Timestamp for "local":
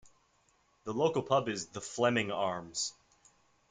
0.95-1.21